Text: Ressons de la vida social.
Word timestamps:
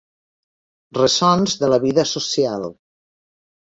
Ressons 0.99 1.55
de 1.63 1.71
la 1.77 1.81
vida 1.87 2.09
social. 2.17 2.69